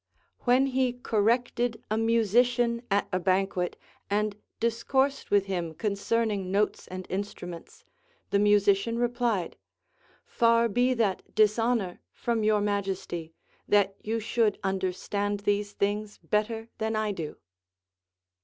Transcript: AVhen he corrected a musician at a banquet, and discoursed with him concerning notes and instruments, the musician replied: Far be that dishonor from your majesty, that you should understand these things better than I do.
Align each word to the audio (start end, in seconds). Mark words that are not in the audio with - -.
AVhen 0.47 0.69
he 0.69 0.93
corrected 0.93 1.83
a 1.91 1.95
musician 1.95 2.81
at 2.89 3.07
a 3.13 3.19
banquet, 3.19 3.77
and 4.09 4.35
discoursed 4.59 5.29
with 5.29 5.45
him 5.45 5.75
concerning 5.75 6.49
notes 6.51 6.87
and 6.87 7.05
instruments, 7.07 7.83
the 8.31 8.39
musician 8.39 8.97
replied: 8.97 9.57
Far 10.25 10.67
be 10.67 10.95
that 10.95 11.21
dishonor 11.35 11.99
from 12.13 12.43
your 12.43 12.61
majesty, 12.61 13.35
that 13.67 13.95
you 14.01 14.19
should 14.19 14.57
understand 14.63 15.41
these 15.41 15.73
things 15.73 16.17
better 16.17 16.67
than 16.79 16.95
I 16.95 17.11
do. 17.11 17.37